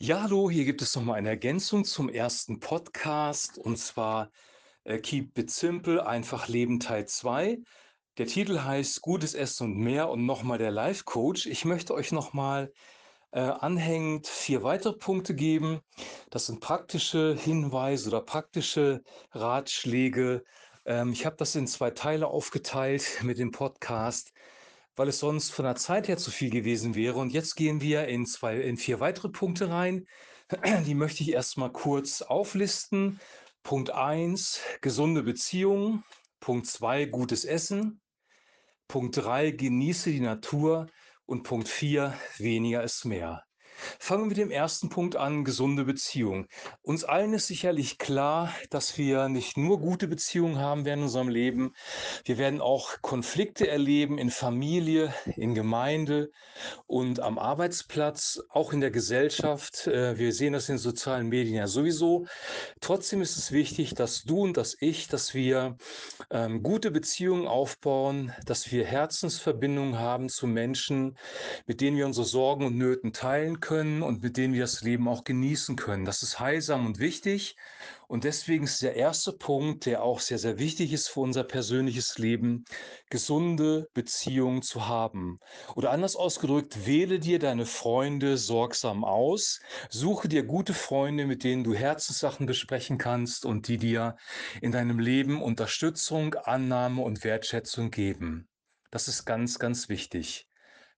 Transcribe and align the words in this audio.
Ja, 0.00 0.22
hallo, 0.22 0.50
hier 0.50 0.66
gibt 0.66 0.82
es 0.82 0.94
noch 0.94 1.02
mal 1.04 1.14
eine 1.14 1.30
Ergänzung 1.30 1.84
zum 1.84 2.08
ersten 2.10 2.60
Podcast 2.60 3.56
und 3.58 3.78
zwar, 3.78 4.30
äh, 4.84 4.98
„Keep 4.98 5.38
it 5.38 5.50
simple, 5.50 6.06
einfach 6.06 6.48
leben 6.48 6.80
Teil 6.80 7.06
2“. 7.08 7.58
Der 8.18 8.26
Titel 8.26 8.60
heißt 8.60 9.00
„Gutes 9.02 9.34
Essen 9.34 9.64
und 9.72 9.76
mehr“ 9.78 10.10
und 10.10 10.26
noch 10.26 10.42
mal 10.42 10.58
der 10.58 10.70
Life 10.70 11.04
Coach. 11.04 11.46
Ich 11.46 11.64
möchte 11.64 11.94
euch 11.94 12.12
noch 12.12 12.34
mal, 12.34 12.72
äh, 13.32 13.40
anhängend 13.40 14.26
4 14.28 14.62
weitere 14.64 14.94
Punkte 14.98 15.34
geben. 15.34 15.80
Das 16.30 16.46
sind 16.46 16.60
praktische 16.60 17.36
Hinweise 17.36 18.08
oder 18.10 18.22
praktische 18.22 19.02
Ratschläge. 19.32 20.44
Ähm, 20.86 21.12
ich 21.12 21.26
habe 21.26 21.36
das 21.38 21.54
in 21.56 21.66
2 21.68 21.90
Teile 21.92 22.28
aufgeteilt 22.28 23.20
mit 23.22 23.38
dem 23.38 23.50
Podcast, 23.52 24.32
weil 24.96 25.08
es 25.08 25.18
sonst 25.20 25.52
von 25.52 25.64
der 25.64 25.76
Zeit 25.76 26.08
her 26.08 26.16
zu 26.18 26.30
viel 26.30 26.50
gewesen 26.50 26.94
wäre. 26.94 27.18
Und 27.18 27.32
jetzt 27.32 27.54
gehen 27.54 27.80
wir 27.80 28.08
in 28.08 28.26
2 28.26 28.60
in 28.60 28.76
4 28.76 29.00
weitere 29.00 29.28
Punkte 29.28 29.70
rein. 29.70 30.06
Die 30.86 30.94
möchte 30.94 31.22
ich 31.22 31.32
erst 31.32 31.58
mal 31.58 31.70
kurz 31.70 32.22
auflisten. 32.22 33.20
Punkt 33.62 33.90
1: 33.90 34.60
gesunde 34.80 35.22
Beziehungen. 35.22 36.04
Punkt 36.40 36.66
2: 36.66 37.06
gutes 37.06 37.44
Essen. 37.44 38.00
Punkt 38.88 39.16
3: 39.16 39.52
genieße 39.52 40.10
die 40.10 40.20
Natur. 40.20 40.86
Und 41.26 41.42
Punkt 41.44 41.68
4: 41.68 42.14
weniger 42.38 42.82
ist 42.82 43.04
mehr. 43.04 43.45
Fangen 43.98 44.22
wir 44.22 44.28
mit 44.28 44.36
dem 44.38 44.50
ersten 44.50 44.88
Punkt 44.88 45.16
an, 45.16 45.44
gesunde 45.44 45.84
Beziehungen. 45.84 46.46
Uns 46.82 47.04
allen 47.04 47.34
ist 47.34 47.46
sicherlich 47.46 47.98
klar, 47.98 48.54
dass 48.70 48.96
wir 48.96 49.28
nicht 49.28 49.56
nur 49.56 49.80
gute 49.80 50.08
Beziehungen 50.08 50.58
haben 50.58 50.84
werden 50.84 51.00
in 51.00 51.04
unserem 51.04 51.28
Leben. 51.28 51.74
Wir 52.24 52.38
werden 52.38 52.60
auch 52.60 53.02
Konflikte 53.02 53.68
erleben 53.68 54.18
in 54.18 54.30
Familie, 54.30 55.12
in 55.36 55.54
Gemeinde 55.54 56.30
und 56.86 57.20
am 57.20 57.38
Arbeitsplatz, 57.38 58.42
auch 58.48 58.72
in 58.72 58.80
der 58.80 58.90
Gesellschaft. 58.90 59.86
Äh, 59.86 60.18
wir 60.18 60.32
sehen 60.32 60.54
das 60.54 60.68
in 60.68 60.78
sozialen 60.78 61.28
Medien 61.28 61.56
ja 61.56 61.66
sowieso. 61.66 62.26
Trotzdem 62.80 63.20
ist 63.20 63.36
es 63.36 63.52
wichtig, 63.52 63.94
dass 63.94 64.22
du 64.24 64.40
und 64.40 64.56
dass 64.56 64.76
ich 64.80 65.08
dass 65.08 65.34
wir, 65.34 65.76
ähm, 66.30 66.62
gute 66.62 66.90
Beziehungen 66.90 67.46
aufbauen, 67.46 68.32
dass 68.46 68.70
wir 68.72 68.84
Herzensverbindungen 68.84 69.98
haben 69.98 70.28
zu 70.28 70.46
Menschen, 70.46 71.18
mit 71.66 71.80
denen 71.80 71.96
wir 71.96 72.06
unsere 72.06 72.26
Sorgen 72.26 72.64
und 72.64 72.76
Nöten 72.76 73.12
teilen 73.12 73.60
können 73.60 73.65
und 73.66 74.22
mit 74.22 74.36
denen 74.36 74.54
wir 74.54 74.62
das 74.62 74.82
Leben 74.82 75.08
auch 75.08 75.24
genießen 75.24 75.76
können. 75.76 76.04
Das 76.04 76.22
ist 76.22 76.38
heilsam 76.38 76.86
und 76.86 76.98
wichtig 76.98 77.56
und 78.08 78.24
deswegen 78.24 78.64
ist 78.64 78.82
der 78.82 78.94
erste 78.94 79.32
Punkt, 79.32 79.86
der 79.86 80.02
auch 80.02 80.20
sehr, 80.20 80.38
sehr 80.38 80.58
wichtig 80.58 80.92
ist 80.92 81.08
für 81.08 81.20
unser 81.20 81.42
persönliches 81.42 82.18
Leben, 82.18 82.64
gesunde 83.10 83.88
Beziehungen 83.94 84.62
zu 84.62 84.86
haben. 84.86 85.40
Oder 85.74 85.90
anders 85.90 86.14
ausgedrückt, 86.14 86.86
wähle 86.86 87.18
dir 87.18 87.38
deine 87.40 87.66
Freunde 87.66 88.36
sorgsam 88.38 89.04
aus. 89.04 89.60
Suche 89.90 90.28
dir 90.28 90.44
gute 90.44 90.74
Freunde, 90.74 91.26
mit 91.26 91.42
denen 91.42 91.64
du 91.64 91.74
Herzenssachen 91.74 92.46
besprechen 92.46 92.98
kannst 92.98 93.44
und 93.44 93.66
die 93.66 93.78
dir 93.78 94.16
in 94.60 94.70
deinem 94.70 95.00
Leben 95.00 95.42
Unterstützung, 95.42 96.34
Annahme 96.34 97.02
und 97.02 97.24
Wertschätzung 97.24 97.90
geben. 97.90 98.48
Das 98.92 99.08
ist 99.08 99.24
ganz, 99.24 99.58
ganz 99.58 99.88
wichtig. 99.88 100.45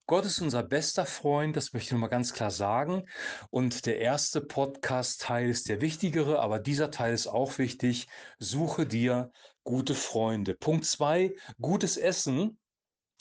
Gott 0.09 0.25
ist 0.25 0.41
unser 0.41 0.63
bester 0.63 1.05
Freund, 1.05 1.55
das 1.55 1.71
möchte 1.71 1.89
ich 1.89 1.91
noch 1.91 1.99
mal 1.99 2.07
ganz 2.07 2.33
klar 2.33 2.49
sagen. 2.49 3.03
Und 3.51 3.85
der 3.85 3.99
erste 3.99 4.41
Podcast-Teil 4.41 5.47
ist 5.47 5.69
der 5.69 5.81
wichtigere, 5.81 6.39
aber 6.39 6.57
dieser 6.57 6.89
Teil 6.89 7.13
ist 7.13 7.27
auch 7.27 7.59
wichtig. 7.59 8.07
Suche 8.39 8.87
dir 8.87 9.31
gute 9.63 9.93
Freunde. 9.93 10.55
Punkt 10.55 10.85
2: 10.85 11.35
gutes 11.61 11.95
Essen. 11.95 12.57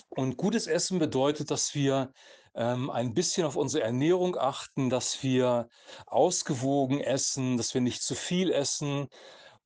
Und 0.08 0.38
gutes 0.38 0.66
Essen 0.66 0.98
bedeutet, 0.98 1.50
dass 1.50 1.74
wir, 1.74 2.10
ähm, 2.54 2.88
ein 2.88 3.12
bisschen 3.12 3.44
auf 3.44 3.56
unsere 3.56 3.84
Ernährung 3.84 4.38
achten, 4.38 4.88
dass 4.88 5.22
wir 5.22 5.68
ausgewogen 6.06 7.02
essen, 7.02 7.58
dass 7.58 7.74
wir 7.74 7.82
nicht 7.82 8.00
zu 8.02 8.14
viel 8.14 8.50
essen. 8.50 9.08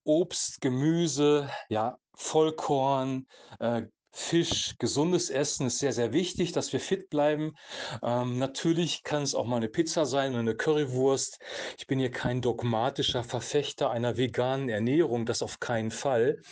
Obst, 0.02 0.60
Gemüse, 0.60 1.48
ja, 1.68 1.98
Vollkorn, 2.16 3.28
äh, 3.60 3.82
Fisch, 4.14 4.74
gesundes 4.78 5.30
Essen 5.30 5.68
ist 5.68 5.78
sehr, 5.78 5.92
sehr 5.94 6.12
wichtig, 6.12 6.52
dass 6.52 6.70
wir 6.74 6.80
fit 6.80 7.08
bleiben. 7.08 7.54
Ähm, 8.02 8.38
natürlich 8.38 9.04
kann 9.04 9.22
es 9.22 9.34
auch 9.34 9.46
mal 9.46 9.58
'ne 9.58 9.70
Pizza 9.70 10.04
sein 10.04 10.34
oder 10.34 10.42
'ne 10.42 10.54
Currywurst. 10.54 11.38
Ich 11.78 11.86
bin 11.86 11.98
hier 11.98 12.10
kein 12.10 12.42
dogmatischer 12.42 13.24
Verfechter 13.24 13.90
einer 13.90 14.18
veganen 14.18 14.68
Ernährung, 14.68 15.24
das 15.24 15.40
auf 15.42 15.60
keinen 15.60 15.90
Fall. 15.90 16.42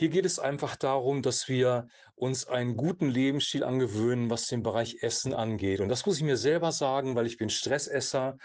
Hier 0.00 0.08
geht 0.08 0.24
es 0.24 0.38
einfach 0.38 0.76
darum, 0.76 1.20
dass 1.20 1.46
wir 1.46 1.88
uns 2.14 2.46
einen 2.46 2.74
guten 2.78 3.10
Lebensstil 3.10 3.62
angewöhnen, 3.62 4.30
was 4.30 4.46
den 4.46 4.62
Bereich 4.62 5.02
Essen 5.02 5.34
angeht. 5.34 5.78
Und 5.80 5.90
das 5.90 6.06
muss 6.06 6.16
ich 6.16 6.22
mir 6.22 6.38
selber 6.38 6.72
sagen, 6.72 7.16
weil 7.16 7.26
ich 7.26 7.36
bin 7.36 7.50
Stressesser 7.50 8.38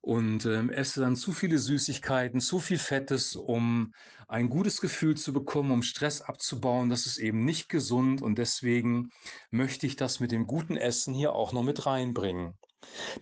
und, 0.00 0.46
ähm, 0.46 0.68
esse 0.68 0.98
dann 1.00 1.14
zu 1.14 1.30
viele 1.30 1.58
Süßigkeiten, 1.58 2.40
zu 2.40 2.58
viel 2.58 2.78
Fettes, 2.78 3.36
um 3.36 3.92
ein 4.26 4.48
gutes 4.48 4.80
Gefühl 4.80 5.16
zu 5.16 5.32
bekommen, 5.32 5.70
um 5.70 5.82
Stress 5.84 6.22
abzubauen. 6.22 6.90
Das 6.90 7.06
ist 7.06 7.18
eben 7.18 7.44
nicht 7.44 7.68
gesund 7.68 8.20
und 8.20 8.36
deswegen 8.36 9.10
möchte 9.52 9.86
ich 9.86 9.94
das 9.94 10.18
mit 10.18 10.32
dem 10.32 10.44
guten 10.48 10.76
Essen 10.76 11.14
hier 11.14 11.34
auch 11.34 11.52
noch 11.52 11.62
mit 11.62 11.86
reinbringen. 11.86 12.54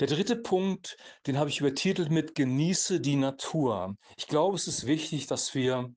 Der 0.01 0.09
3. 0.09 0.37
Punkt, 0.37 0.97
den 1.27 1.39
habe 1.39 1.51
ich 1.51 1.61
übertitelt 1.61 2.11
mit 2.11 2.35
„Genieße 2.35 3.01
die 3.01 3.17
Natur“. 3.17 3.95
Ich 4.17 4.27
glaube, 4.27 4.57
es 4.57 4.69
ist 4.69 4.87
wichtig, 4.87 5.27
dass 5.27 5.55
wir 5.55 5.91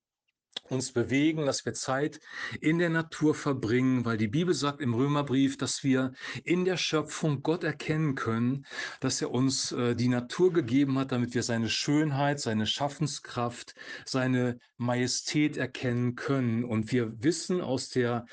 uns 0.72 0.92
bewegen, 0.92 1.46
dass 1.46 1.66
wir 1.66 1.74
Zeit 1.74 2.20
in 2.62 2.80
der 2.80 2.90
Natur 2.90 3.36
verbringen, 3.36 4.06
weil 4.06 4.18
die 4.18 4.28
Bibel 4.28 4.54
sagt 4.54 4.82
im 4.82 4.94
Römerbrief, 4.94 5.58
dass 5.58 5.84
wir 5.84 6.14
in 6.44 6.66
der 6.66 6.78
Schöpfung 6.78 7.44
Gott 7.44 7.64
erkennen 7.64 8.16
können, 8.16 8.66
dass 9.00 9.22
er 9.22 9.32
uns, 9.32 9.72
äh, 9.72 9.96
die 9.96 10.08
Natur 10.08 10.54
gegeben 10.54 10.98
hat, 10.98 11.12
damit 11.12 11.34
wir 11.34 11.44
seine 11.44 11.70
Schönheit, 11.70 12.40
seine 12.40 12.66
Schaffenskraft, 12.66 13.76
seine 14.06 14.60
Majestät 14.78 15.58
erkennen 15.58 16.16
können. 16.16 16.64
Und 16.64 16.92
wir 16.92 17.12
wissen 17.24 17.62
aus 17.62 17.90
der, 17.90 18.26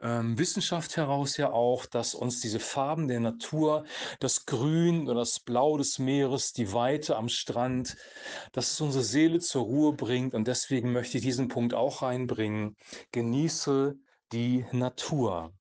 ähm, 0.00 0.38
Wissenschaft 0.38 0.96
heraus 0.96 1.36
ja 1.36 1.50
auch, 1.50 1.86
dass 1.86 2.14
uns 2.14 2.40
diese 2.40 2.60
Farben 2.60 3.08
der 3.08 3.20
Natur, 3.20 3.84
das 4.20 4.46
Grün 4.46 5.08
oder 5.08 5.20
das 5.20 5.40
Blau 5.40 5.76
des 5.76 5.98
Meeres, 5.98 6.52
die 6.52 6.72
Weite 6.72 7.16
am 7.16 7.28
Strand 7.28 7.96
dass 8.52 8.72
es 8.72 8.80
unsere 8.80 9.04
Seele 9.04 9.40
zur 9.40 9.64
Ruhe 9.64 9.92
bringt 9.92 10.34
und 10.34 10.48
deswegen 10.48 10.92
möchte 10.92 11.18
ich 11.18 11.24
diesen 11.24 11.48
Punkt 11.48 11.74
auch 11.74 12.02
reinbringen. 12.02 12.76
Genieße 13.12 13.96
die 14.32 14.64
Natur. 14.72 15.52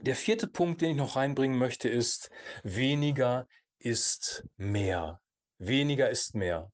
Der 0.00 0.14
4. 0.14 0.48
Punkt, 0.52 0.80
den 0.80 0.90
ich 0.92 0.96
noch 0.96 1.16
reinbringen 1.16 1.58
möchte, 1.58 1.88
ist: 1.88 2.30
Weniger 2.62 3.46
ist 3.78 4.44
mehr. 4.56 5.20
Weniger 5.58 6.10
ist 6.10 6.34
mehr. 6.34 6.70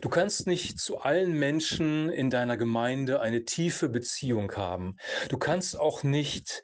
Du 0.00 0.08
kannst 0.08 0.46
nicht 0.46 0.78
zu 0.78 0.98
allen 0.98 1.32
Menschen 1.32 2.10
in 2.10 2.30
deiner 2.30 2.56
Gemeinde 2.56 3.20
eine 3.20 3.44
tiefe 3.44 3.88
Beziehung 3.88 4.52
haben. 4.52 4.96
Du 5.28 5.38
kannst 5.38 5.78
auch 5.78 6.02
nicht, 6.02 6.62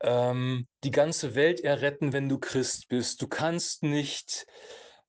ähm, 0.00 0.66
die 0.84 0.90
ganze 0.90 1.34
Welt 1.34 1.60
erretten, 1.60 2.12
wenn 2.12 2.28
du 2.28 2.38
Christ 2.38 2.88
bist. 2.88 3.22
Du 3.22 3.28
kannst 3.28 3.82
nicht 3.82 4.46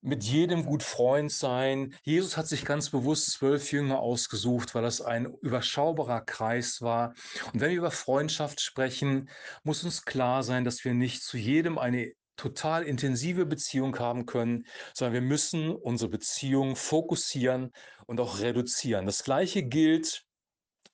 mit 0.01 0.23
jedem 0.23 0.65
gut 0.65 0.83
Freund 0.83 1.31
sein. 1.31 1.95
Jesus 2.03 2.37
hat 2.37 2.47
sich 2.47 2.65
ganz 2.65 2.89
bewusst 2.89 3.31
12 3.31 3.71
Jünger 3.71 3.99
ausgesucht, 3.99 4.75
weil 4.75 4.83
das 4.83 5.01
ein 5.01 5.33
überschaubarer 5.41 6.21
Kreis 6.21 6.81
war. 6.81 7.13
Und 7.53 7.61
wenn 7.61 7.71
wir 7.71 7.77
über 7.77 7.91
Freundschaft 7.91 8.61
sprechen, 8.61 9.29
muss 9.63 9.83
uns 9.83 10.05
klar 10.05 10.43
sein, 10.43 10.63
dass 10.63 10.85
wir 10.85 10.93
nicht 10.93 11.23
zu 11.23 11.37
jedem 11.37 11.77
eine 11.77 12.13
total 12.37 12.83
intensive 12.83 13.45
Beziehung 13.45 13.97
haben 13.99 14.25
können, 14.25 14.65
sondern 14.93 15.13
wir 15.13 15.21
müssen 15.21 15.71
unsere 15.71 16.09
Beziehung 16.09 16.75
fokussieren 16.75 17.71
und 18.05 18.19
auch 18.19 18.39
reduzieren. 18.39 19.05
Das 19.05 19.23
Gleiche 19.23 19.63
gilt, 19.63 20.23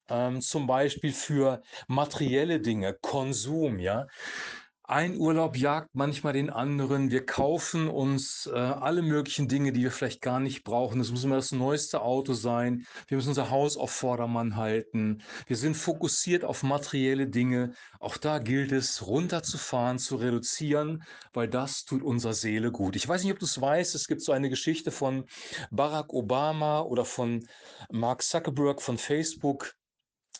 ähm, 0.09 0.41
zum 0.41 0.67
Beispiel 0.67 1.13
für 1.13 1.61
materielle 1.87 2.59
Dinge, 2.59 2.93
Konsum, 3.01 3.79
ja? 3.79 4.07
Ein 4.93 5.17
Urlaub 5.17 5.57
jagt 5.57 5.89
manchmal 5.95 6.33
den 6.33 6.51
anderen. 6.51 7.09
Wir 7.09 7.25
kaufen 7.25 7.87
uns, 7.87 8.45
äh, 8.45 8.55
alle 8.55 9.01
möglichen 9.01 9.47
Dinge, 9.47 9.72
die 9.72 9.81
wir 9.81 9.90
vielleicht 9.90 10.22
gar 10.22 10.40
nicht 10.40 10.63
brauchen. 10.63 11.01
Es 11.01 11.09
muss 11.09 11.23
immer 11.23 11.37
das 11.37 11.51
neueste 11.51 12.03
Auto 12.03 12.34
sein. 12.34 12.85
Wir 13.07 13.17
müssen 13.17 13.29
unser 13.29 13.49
Haus 13.49 13.75
auf 13.75 13.90
Vordermann 13.90 14.55
halten. 14.55 15.23
Wir 15.47 15.57
sind 15.57 15.75
fokussiert 15.75 16.43
auf 16.45 16.61
materielle 16.61 17.25
Dinge. 17.25 17.73
Auch 17.99 18.17
da 18.17 18.37
gilt 18.37 18.72
es, 18.72 19.07
runterzufahren, 19.07 19.97
zu 19.97 20.17
reduzieren, 20.17 21.01
weil 21.34 21.47
das 21.47 21.85
tut 21.85 22.03
unserer 22.03 22.35
Seele 22.35 22.72
gut. 22.72 22.96
Ich 22.96 23.07
weiß 23.07 23.23
nicht, 23.23 23.34
ob 23.34 23.39
du's 23.39 23.59
weißt, 23.59 23.96
es 23.96 24.07
gibt 24.07 24.22
so 24.22 24.31
eine 24.31 24.51
Geschichte 24.51 24.91
von 24.91 25.25
Barack 25.72 26.13
Obama 26.13 26.81
oder 26.81 27.03
von 27.03 27.47
Mark 27.89 28.22
Zuckerberg 28.22 28.79
von 28.79 28.99
Facebook. 28.99 29.73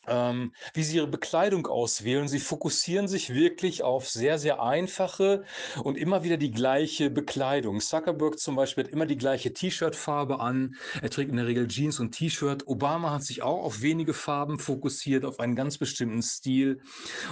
Ähm, 0.08 0.54
wie 0.74 0.84
sie 0.84 0.98
ihre 0.98 1.08
Bekleidung 1.08 1.68
auswählen. 1.68 2.28
Sie 2.28 2.40
fokussieren 2.40 3.08
sich 3.08 3.34
wirklich 3.34 3.84
auf 3.84 4.10
sehr, 4.10 4.38
sehr 4.38 4.62
einfache 4.62 5.44
und 5.84 5.98
immer 5.98 6.24
wieder 6.24 6.38
die 6.38 6.52
gleiche 6.52 7.10
Bekleidung. 7.10 7.80
Zuckerberg 7.80 8.40
zum 8.40 8.56
Beispiel 8.56 8.86
hat 8.86 8.92
immer 8.92 9.06
die 9.06 9.18
gleiche 9.18 9.54
T-Shirt-Farbe 9.54 10.40
an. 10.40 10.76
Er 11.02 11.10
trägt 11.10 11.32
in 11.32 11.38
der 11.38 11.48
Regel 11.48 11.68
Jeans 11.68 12.00
und 12.00 12.12
T-Shirt. 12.12 12.68
Obama 12.68 13.12
hat 13.12 13.24
sich 13.24 13.42
auch 13.42 13.64
auf 13.64 13.82
wenige 13.82 14.14
Farben 14.14 14.60
fokussiert, 14.60 15.26
auf 15.26 15.40
einen 15.40 15.56
ganz 15.56 15.78
bestimmten 15.78 16.22
Stil. 16.22 16.82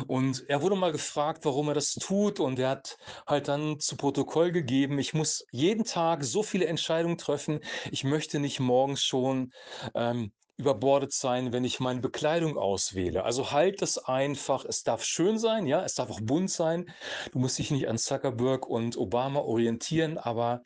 Und 0.07 0.45
er 0.50 0.62
wurde 0.62 0.75
mal 0.75 0.91
gefragt, 0.91 1.45
warum 1.45 1.67
er 1.67 1.74
das 1.74 1.94
tut. 1.94 2.39
Und 2.39 2.59
er 2.59 2.69
hat 2.69 2.97
halt 3.27 3.47
dann 3.47 3.79
zu 3.79 3.97
Protokoll 3.97 4.51
gegeben, 4.51 5.00
ich 5.00 5.13
muss 5.13 5.45
jeden 5.51 5.83
Tag 5.83 6.24
so 6.24 6.44
viele 6.44 6.65
Entscheidungen 6.65 7.17
treffen. 7.17 7.59
Ich 7.91 8.03
möchte 8.03 8.39
nicht 8.39 8.59
morgens 8.59 9.03
schon 9.03 9.51
ähm, 9.95 10.31
überbordet 10.62 11.12
sein, 11.12 11.52
wenn 11.54 11.63
ich 11.63 11.80
meine 11.80 12.02
Bekleidung 12.02 12.58
auswähle. 12.58 13.24
Also 13.24 13.52
halt 13.52 13.81
es 13.81 13.98
einfach. 13.98 14.63
Es 14.63 14.84
darf 14.84 15.04
schön 15.04 15.40
sein, 15.40 15.66
ja, 15.66 15.84
es 15.84 15.96
darf 15.96 16.12
auch 16.12 16.22
bunt 16.22 16.52
sein. 16.52 16.86
Du 17.31 17.40
musst 17.40 17.58
dich 17.58 17.72
nicht 17.72 17.88
an 17.88 17.98
Zuckerberg 17.98 18.68
und 18.68 18.96
Obama 18.96 19.40
orientieren, 19.40 20.19
aber 20.19 20.62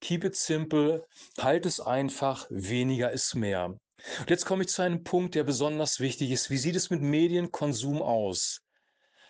keep 0.00 0.24
it 0.24 0.36
simple, 0.36 1.04
halt 1.38 1.66
es 1.66 1.80
einfach, 1.80 2.46
weniger 2.48 3.10
ist 3.10 3.34
mehr. 3.34 3.66
Und 4.20 4.30
jetzt 4.30 4.46
komme 4.46 4.62
ich 4.62 4.70
zu 4.70 4.82
einem 4.82 5.02
Punkt, 5.02 5.34
der 5.34 5.44
besonders 5.44 5.98
wichtig 5.98 6.30
ist. 6.30 6.48
Wie 6.48 6.56
sieht 6.56 6.76
es 6.76 6.88
mit 6.88 7.02
Medienkonsum 7.02 8.00
aus? 8.00 8.60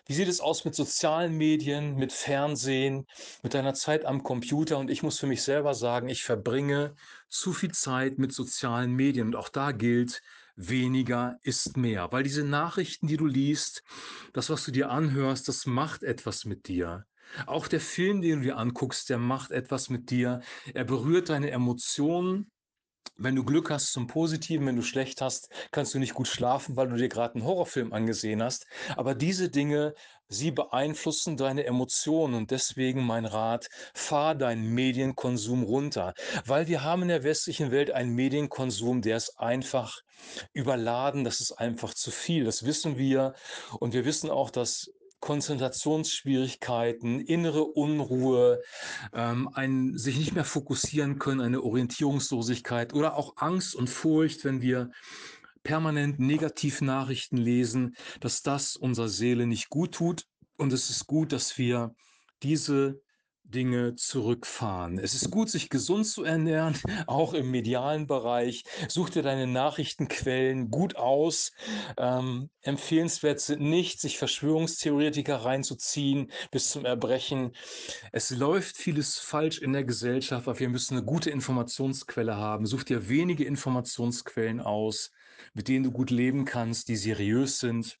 Wie 0.07 0.13
sieht 0.13 0.27
es 0.27 0.41
aus 0.41 0.65
mit 0.65 0.75
sozialen 0.75 1.37
Medien, 1.37 1.95
mit 1.95 2.11
Fernsehen, 2.11 3.05
mit 3.43 3.53
deiner 3.53 3.73
Zeit 3.73 4.05
am 4.05 4.23
Computer? 4.23 4.77
Und 4.77 4.89
ich 4.89 5.03
muss 5.03 5.19
für 5.19 5.27
mich 5.27 5.43
selber 5.43 5.73
sagen, 5.73 6.09
ich 6.09 6.23
verbringe 6.23 6.95
zu 7.29 7.53
viel 7.53 7.71
Zeit 7.71 8.17
mit 8.17 8.33
sozialen 8.33 8.93
Medien. 8.93 9.27
Und 9.27 9.35
auch 9.35 9.49
da 9.49 9.71
gilt, 9.71 10.21
weniger 10.55 11.37
ist 11.43 11.77
mehr. 11.77 12.11
Weil 12.11 12.23
diese 12.23 12.43
Nachrichten, 12.43 13.07
die 13.07 13.17
du 13.17 13.25
liest, 13.25 13.83
das, 14.33 14.49
was 14.49 14.65
du 14.65 14.71
dir 14.71 14.89
anhörst, 14.89 15.47
das 15.47 15.65
macht 15.65 16.03
etwas 16.03 16.45
mit 16.45 16.67
dir. 16.67 17.05
Auch 17.45 17.67
der 17.67 17.79
Film, 17.79 18.21
den 18.21 18.39
du 18.39 18.45
dir 18.45 18.57
anguckst, 18.57 19.09
der 19.09 19.17
macht 19.17 19.51
etwas 19.51 19.89
mit 19.89 20.09
dir. 20.09 20.41
Er 20.73 20.83
berührt 20.83 21.29
deine 21.29 21.51
Emotionen. 21.51 22.51
Wenn 23.23 23.35
du 23.35 23.43
Glück 23.43 23.69
hast 23.69 23.93
zum 23.93 24.07
Positiven, 24.07 24.65
wenn 24.65 24.75
du 24.75 24.81
schlecht 24.81 25.21
hast, 25.21 25.49
kannst 25.69 25.93
du 25.93 25.99
nicht 25.99 26.15
gut 26.15 26.27
schlafen, 26.27 26.75
weil 26.75 26.89
du 26.89 26.95
dir 26.95 27.07
gerade 27.07 27.35
einen 27.35 27.43
Horrorfilm 27.43 27.93
angesehen 27.93 28.41
hast. 28.41 28.65
Aber 28.97 29.13
diese 29.13 29.49
Dinge, 29.49 29.93
sie 30.27 30.49
beeinflussen 30.49 31.37
deine 31.37 31.65
Emotionen 31.65 32.33
und 32.33 32.49
deswegen 32.49 33.05
mein 33.05 33.25
Rat, 33.25 33.69
fahr 33.93 34.33
deinen 34.33 34.73
Medienkonsum 34.73 35.61
runter, 35.61 36.15
weil 36.47 36.67
wir 36.67 36.83
haben 36.83 37.03
in 37.03 37.09
der 37.09 37.23
westlichen 37.23 37.69
Welt 37.69 37.91
einen 37.91 38.15
Medienkonsum, 38.15 39.03
der 39.03 39.17
ist 39.17 39.37
einfach 39.37 39.99
überladen, 40.53 41.23
das 41.23 41.41
ist 41.41 41.51
einfach 41.51 41.93
zu 41.93 42.09
viel, 42.09 42.43
das 42.43 42.65
wissen 42.65 42.97
wir. 42.97 43.35
Und 43.79 43.93
wir 43.93 44.03
wissen 44.03 44.31
auch, 44.31 44.49
dass 44.49 44.89
Konzentrationsschwierigkeiten, 45.21 47.21
innere 47.21 47.63
Unruhe, 47.63 48.61
ähm, 49.13 49.49
ein 49.53 49.97
sich 49.97 50.17
nicht 50.17 50.33
mehr 50.33 50.43
fokussieren 50.43 51.19
können, 51.19 51.39
eine 51.39 51.63
Orientierungslosigkeit 51.63 52.93
oder 52.93 53.15
auch 53.15 53.37
Angst 53.37 53.75
und 53.75 53.89
Furcht, 53.89 54.43
wenn 54.43 54.61
wir 54.61 54.91
permanent 55.63 56.19
Negativnachrichten 56.19 57.37
lesen, 57.37 57.95
dass 58.19 58.41
das 58.41 58.75
unserer 58.75 59.09
Seele 59.09 59.47
nicht 59.47 59.69
gut 59.69 59.93
tut. 59.93 60.27
Und 60.57 60.73
es 60.73 60.89
ist 60.89 61.07
gut, 61.07 61.31
dass 61.31 61.57
wir 61.57 61.95
diese 62.43 63.01
Dinge 63.51 63.95
zurückfahren. 63.95 64.97
Es 64.97 65.13
ist 65.13 65.29
gut, 65.29 65.49
sich 65.49 65.69
gesund 65.69 66.07
zu 66.07 66.23
ernähren, 66.23 66.75
auch 67.07 67.33
im 67.33 67.51
medialen 67.51 68.07
Bereich. 68.07 68.63
Such 68.87 69.09
dir 69.09 69.21
deine 69.21 69.47
Nachrichtenquellen 69.47 70.69
gut 70.71 70.95
aus. 70.95 71.51
Ähm, 71.97 72.49
empfehlenswert 72.61 73.39
sind 73.39 73.61
nicht, 73.61 73.99
sich 73.99 74.17
Verschwörungstheoretiker 74.17 75.37
reinzuziehen 75.37 76.31
bis 76.51 76.71
zum 76.71 76.85
Erbrechen. 76.85 77.51
Es 78.11 78.29
läuft 78.29 78.77
vieles 78.77 79.19
falsch 79.19 79.59
in 79.59 79.73
der 79.73 79.83
Gesellschaft, 79.83 80.47
aber 80.47 80.59
wir 80.59 80.69
müssen 80.69 80.97
eine 80.97 81.05
gute 81.05 81.29
Informationsquelle 81.29 82.35
haben. 82.35 82.65
Such 82.65 82.83
dir 82.83 83.09
wenige 83.09 83.43
Informationsquellen 83.45 84.61
aus, 84.61 85.11
mit 85.53 85.67
denen 85.67 85.83
du 85.83 85.91
gut 85.91 86.09
leben 86.09 86.45
kannst, 86.45 86.87
die 86.87 86.95
seriös 86.95 87.59
sind 87.59 87.99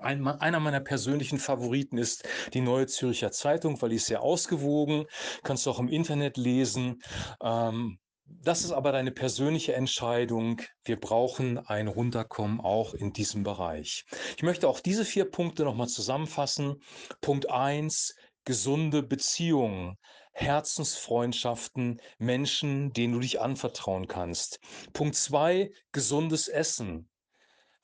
ein, 0.00 0.26
einer 0.26 0.60
meiner 0.60 0.80
persönlichen 0.80 1.38
Favoriten 1.38 1.98
ist 1.98 2.26
die 2.54 2.60
Neue 2.60 2.86
Zürcher 2.86 3.32
Zeitung, 3.32 3.80
weil 3.82 3.90
die 3.90 3.96
ist 3.96 4.06
sehr 4.06 4.22
ausgewogen, 4.22 5.06
kannst 5.42 5.66
du 5.66 5.70
auch 5.70 5.78
im 5.78 5.88
Internet 5.88 6.36
lesen. 6.36 7.02
Ähm, 7.42 7.98
das 8.24 8.62
ist 8.62 8.70
aber 8.72 8.92
deine 8.92 9.10
persönliche 9.10 9.74
Entscheidung. 9.74 10.62
Wir 10.84 10.98
brauchen 10.98 11.58
ein 11.58 11.88
Runterkommen 11.88 12.60
auch 12.60 12.94
in 12.94 13.12
diesem 13.12 13.42
Bereich. 13.42 14.04
Ich 14.36 14.42
möchte 14.42 14.68
auch 14.68 14.80
diese 14.80 15.04
vier 15.04 15.24
Punkte 15.24 15.64
nochmal 15.64 15.88
zusammenfassen. 15.88 16.80
Punkt 17.20 17.50
1, 17.50 18.14
gesunde 18.44 19.02
Beziehungen. 19.02 19.96
Herzensfreundschaften, 20.32 22.00
Menschen, 22.18 22.92
denen 22.92 23.14
du 23.14 23.20
dich 23.20 23.40
anvertrauen 23.40 24.06
kannst. 24.06 24.60
Punkt 24.92 25.16
2, 25.16 25.72
gesundes 25.92 26.46
Essen. 26.46 27.10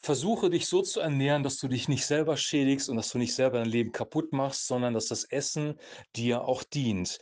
Versuche 0.01 0.51
dich 0.51 0.67
so 0.67 0.83
zu 0.83 1.01
ernähren, 1.01 1.43
dass 1.43 1.59
du 1.59 1.69
dich 1.69 1.89
nicht 1.89 2.07
selber 2.07 2.37
schädigst 2.37 2.89
und 2.89 2.97
dass 2.97 3.11
du 3.11 3.19
nicht 3.19 3.35
selber 3.35 3.59
dein 3.59 3.69
Leben 3.69 3.93
kaputt 3.93 4.33
machst, 4.33 4.67
sondern 4.67 4.95
dass 4.95 5.07
das 5.07 5.25
Essen 5.25 5.79
dir 6.15 6.45
auch 6.45 6.63
dient. 6.63 7.19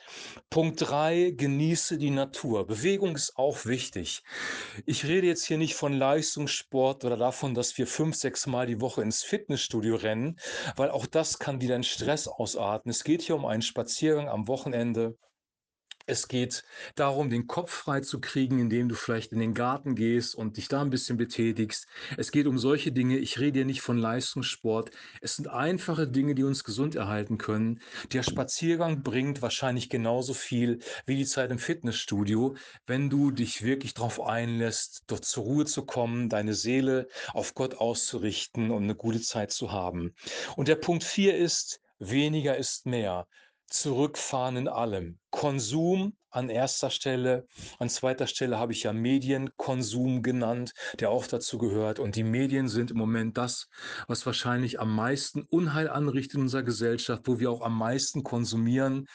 Punkt 0.50 0.80
3, 0.80 1.32
genieße 1.36 1.96
die 1.98 2.10
Natur. 2.10 2.66
Bewegung 2.66 3.14
ist 3.14 3.36
auch 3.36 3.64
wichtig. 3.64 4.22
Ich 4.86 5.06
rede 5.06 5.26
jetzt 5.26 5.46
hier 5.46 5.58
nicht 5.58 5.74
von 5.74 5.92
Leistungssport 5.94 7.04
oder 7.04 7.16
davon, 7.16 7.54
dass 7.54 7.78
wir 7.78 7.86
fünf, 7.86 8.16
sechs 8.16 8.46
Mal 8.46 8.66
die 8.66 8.80
Woche 8.80 9.02
ins 9.02 9.22
Fitnessstudio 9.22 9.96
rennen, 9.96 10.38
weil 10.76 10.90
auch 10.90 11.06
das 11.06 11.38
kann 11.38 11.60
wieder 11.60 11.74
einen 11.74 11.84
Stress 11.84 12.28
ausarten. 12.28 12.90
Es 12.90 13.04
geht 13.04 13.22
hier 13.22 13.36
um 13.36 13.46
einen 13.46 13.62
Spaziergang 13.62 14.28
am 14.28 14.46
Wochenende 14.48 15.16
es 16.06 16.28
geht 16.28 16.64
darum, 16.96 17.30
den 17.30 17.46
Kopf 17.46 17.72
frei 17.72 18.00
zu 18.00 18.20
kriegen, 18.20 18.58
indem 18.58 18.88
du 18.88 18.94
vielleicht 18.94 19.32
in 19.32 19.38
den 19.38 19.54
Garten 19.54 19.94
gehst 19.94 20.34
und 20.34 20.56
dich 20.58 20.68
da 20.68 20.82
ein 20.82 20.90
bisschen 20.90 21.16
betätigst. 21.16 21.86
Es 22.16 22.30
geht 22.30 22.46
um 22.46 22.58
solche 22.58 22.92
Dinge. 22.92 23.18
Ich 23.18 23.40
rede 23.40 23.60
hier 23.60 23.64
nicht 23.64 23.80
von 23.80 23.96
Leistungssport. 23.96 24.90
Es 25.22 25.36
sind 25.36 25.48
einfache 25.48 26.06
Dinge, 26.06 26.34
die 26.34 26.44
uns 26.44 26.62
gesund 26.62 26.94
erhalten 26.94 27.38
können. 27.38 27.80
Der 28.12 28.22
Spaziergang 28.22 29.02
bringt 29.02 29.40
wahrscheinlich 29.40 29.88
genauso 29.88 30.34
viel 30.34 30.80
wie 31.06 31.16
die 31.16 31.26
Zeit 31.26 31.50
im 31.50 31.58
Fitnessstudio, 31.58 32.56
wenn 32.86 33.08
du 33.08 33.30
dich 33.30 33.62
wirklich 33.62 33.94
darauf 33.94 34.20
einlässt, 34.20 35.04
dort 35.06 35.24
zur 35.24 35.44
Ruhe 35.44 35.64
zu 35.64 35.86
kommen, 35.86 36.28
deine 36.28 36.54
Seele 36.54 37.08
auf 37.32 37.54
Gott 37.54 37.76
auszurichten 37.76 38.70
und 38.70 38.84
eine 38.84 38.94
gute 38.94 39.22
Zeit 39.22 39.52
zu 39.52 39.72
haben. 39.72 40.14
Und 40.56 40.68
der 40.68 40.76
Punkt 40.76 41.04
vier 41.04 41.36
ist, 41.36 41.80
weniger 41.98 42.56
ist 42.56 42.84
mehr 42.84 43.26
zurückfahren 43.68 44.56
in 44.56 44.68
allem. 44.68 45.18
Konsum 45.30 46.16
an 46.30 46.48
erster 46.48 46.90
Stelle, 46.90 47.46
an 47.78 47.88
zweiter 47.88 48.26
Stelle 48.26 48.58
habe 48.58 48.72
ich 48.72 48.82
ja 48.82 48.92
Medienkonsum 48.92 50.22
genannt, 50.22 50.72
der 50.98 51.10
auch 51.10 51.26
dazu 51.26 51.58
gehört. 51.58 51.98
Und 51.98 52.16
die 52.16 52.24
Medien 52.24 52.68
sind 52.68 52.90
im 52.90 52.98
Moment 52.98 53.38
das, 53.38 53.68
was 54.08 54.26
wahrscheinlich 54.26 54.80
am 54.80 54.94
meisten 54.94 55.42
Unheil 55.42 55.88
anrichtet 55.88 56.34
in 56.34 56.42
unserer 56.42 56.64
Gesellschaft, 56.64 57.22
wo 57.26 57.38
wir 57.38 57.50
auch 57.50 57.62
am 57.62 57.78
meisten 57.78 58.22
konsumieren. 58.22 59.06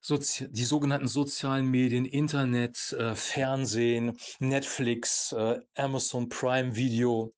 Sozi 0.00 0.48
die 0.50 0.64
sogenannten 0.64 1.08
sozialen 1.08 1.70
Medien, 1.70 2.04
Internet, 2.04 2.92
äh, 2.92 3.14
Fernsehen, 3.14 4.18
Netflix, 4.38 5.32
äh, 5.32 5.60
Amazon 5.76 6.28
Prime 6.28 6.76
Video, 6.76 7.32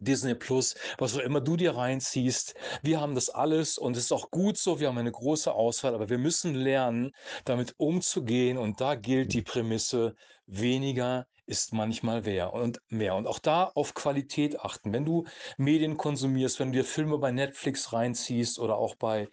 Disney 0.00 0.34
Plus, 0.34 0.74
was 0.98 1.16
auch 1.16 1.20
immer 1.20 1.40
du 1.40 1.56
dir 1.56 1.76
reinziehst. 1.76 2.54
Wir 2.82 3.00
haben 3.00 3.14
das 3.14 3.30
alles 3.30 3.78
und 3.78 3.96
es 3.96 4.04
ist 4.04 4.12
auch 4.12 4.30
gut 4.30 4.58
so. 4.58 4.80
Wir 4.80 4.88
haben 4.88 4.98
eine 4.98 5.12
große 5.12 5.52
Auswahl, 5.52 5.94
aber 5.94 6.08
wir 6.08 6.18
müssen 6.18 6.54
lernen, 6.54 7.12
damit 7.44 7.74
umzugehen. 7.78 8.58
Und 8.58 8.80
da 8.80 8.94
gilt 8.94 9.32
die 9.32 9.42
Prämisse, 9.42 10.14
weniger 10.46 11.26
ist 11.46 11.72
manchmal 11.72 12.22
mehr 12.22 12.52
und 12.52 12.80
mehr. 12.88 13.14
Und 13.14 13.26
auch 13.26 13.38
da 13.38 13.64
auf 13.74 13.94
Qualität 13.94 14.60
achten. 14.60 14.92
Wenn 14.92 15.04
du 15.04 15.24
Medien 15.56 15.96
konsumierst, 15.96 16.58
wenn 16.58 16.72
du 16.72 16.78
dir 16.78 16.84
Filme 16.84 17.18
bei 17.18 17.30
Netflix 17.30 17.92
reinziehst 17.92 18.58
oder 18.58 18.76
auch 18.76 18.96
bei 18.96 19.28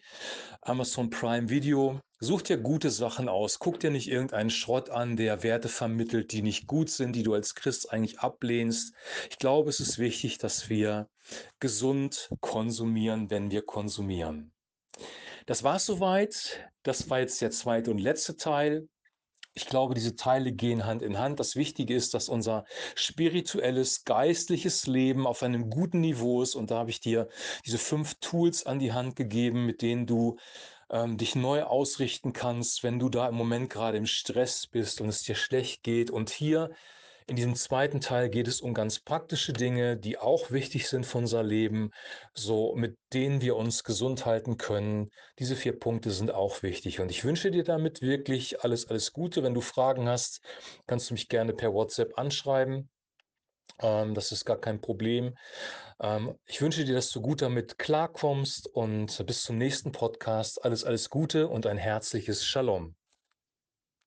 Amazon 0.61 1.09
Prime 1.09 1.49
Video, 1.49 1.99
Such 2.23 2.43
dir 2.43 2.57
gute 2.57 2.89
Sachen 2.89 3.27
aus. 3.27 3.59
Guck 3.59 3.81
dir 3.81 3.91
nicht 3.91 4.09
irgendeinen 4.09 4.49
Schrott 4.49 4.89
an, 4.89 5.17
der 5.17 5.43
Werte 5.43 5.67
vermittelt, 5.67 6.31
die 6.31 6.41
nicht 6.41 6.67
gut 6.67 6.89
sind, 6.89 7.17
die 7.17 7.23
du 7.23 7.33
als 7.33 7.53
Christ 7.53 7.91
eigentlich 7.91 8.21
ablehnst. 8.21 8.93
Ich 9.29 9.39
glaube, 9.39 9.69
es 9.69 9.81
ist 9.81 9.99
wichtig, 9.99 10.37
dass 10.37 10.69
wir 10.69 11.09
gesund 11.59 12.29
konsumieren, 12.39 13.29
wenn 13.29 13.51
wir 13.51 13.63
konsumieren. 13.63 14.53
Das 15.47 15.63
war 15.63 15.75
es 15.75 15.85
soweit. 15.85 16.65
Das 16.83 17.09
war 17.09 17.19
jetzt 17.19 17.41
der 17.41 17.51
zweite 17.51 17.91
und 17.91 17.97
letzte 17.97 18.37
Teil. 18.37 18.87
Ich 19.55 19.67
glaube, 19.67 19.93
diese 19.93 20.15
Teile 20.15 20.51
gehen 20.51 20.85
Hand 20.85 21.03
in 21.03 21.19
Hand. 21.19 21.39
Das 21.39 21.55
Wichtige 21.55 21.93
ist, 21.93 22.13
dass 22.13 22.27
unser 22.27 22.65
spirituelles, 22.95 24.03
geistliches 24.03 24.87
Leben 24.87 25.27
auf 25.27 25.43
einem 25.43 25.69
guten 25.69 26.01
Niveau 26.01 26.41
ist. 26.41 26.55
Und 26.55 26.71
da 26.71 26.79
habe 26.79 26.89
ich 26.89 27.01
dir 27.01 27.29
diese 27.65 27.77
fünf 27.77 28.15
Tools 28.15 28.65
an 28.65 28.79
die 28.79 28.93
Hand 28.93 29.15
gegeben, 29.15 29.65
mit 29.65 29.83
denen 29.83 30.07
du 30.07 30.37
ähm, 30.89 31.17
dich 31.17 31.35
neu 31.35 31.63
ausrichten 31.63 32.33
kannst, 32.33 32.83
wenn 32.83 32.97
du 32.97 33.09
da 33.09 33.27
im 33.29 33.35
Moment 33.35 33.69
gerade 33.69 33.97
im 33.97 34.07
Stress 34.07 34.65
bist 34.65 35.01
und 35.01 35.09
es 35.09 35.23
dir 35.23 35.35
schlecht 35.35 35.83
geht. 35.83 36.09
Und 36.09 36.31
hier 36.31 36.71
In 37.27 37.35
diesem 37.35 37.55
zweiten 37.55 38.01
Teil 38.01 38.29
geht 38.29 38.47
es 38.47 38.59
um 38.59 38.73
ganz 38.73 38.99
praktische 38.99 39.53
Dinge, 39.53 39.97
die 39.97 40.17
auch 40.17 40.51
wichtig 40.51 40.89
sind 40.89 41.05
für 41.05 41.19
unser 41.19 41.43
Leben, 41.43 41.91
so 42.33 42.75
mit 42.75 42.97
denen 43.13 43.41
wir 43.41 43.55
uns 43.55 43.83
gesund 43.83 44.25
halten 44.25 44.57
können. 44.57 45.09
Diese 45.39 45.55
vier 45.55 45.79
Punkte 45.79 46.11
sind 46.11 46.31
auch 46.31 46.63
wichtig 46.63 46.99
und 46.99 47.09
ich 47.11 47.23
wünsche 47.23 47.51
dir 47.51 47.63
damit 47.63 48.01
wirklich 48.01 48.61
alles, 48.61 48.89
alles 48.89 49.13
Gute. 49.13 49.43
Wenn 49.43 49.53
du 49.53 49.61
Fragen 49.61 50.09
hast, 50.09 50.41
kannst 50.85 51.09
du 51.09 51.13
mich 51.13 51.29
gerne 51.29 51.53
per 51.53 51.73
WhatsApp 51.73 52.17
anschreiben. 52.17 52.89
Ähm, 53.79 54.13
das 54.13 54.31
ist 54.31 54.45
gar 54.45 54.59
kein 54.59 54.81
Problem. 54.81 55.35
Ähm, 56.01 56.37
ich 56.45 56.61
wünsche 56.61 56.83
dir, 56.85 56.95
dass 56.95 57.09
du 57.09 57.21
gut 57.21 57.41
damit 57.41 57.77
klarkommst 57.77 58.67
und 58.67 59.25
bis 59.25 59.43
zum 59.43 59.57
nächsten 59.57 59.91
Podcast. 59.91 60.63
Alles, 60.63 60.83
alles 60.83 61.09
Gute 61.09 61.47
und 61.47 61.65
ein 61.67 61.77
herzliches 61.77 62.45
Shalom. 62.45 62.95